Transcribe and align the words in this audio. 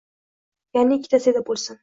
ya’ni 0.79 0.97
ikkita 1.01 1.23
Seda 1.27 1.47
bo‘lsin. 1.53 1.79